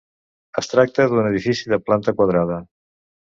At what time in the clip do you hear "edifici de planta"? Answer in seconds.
1.31-2.17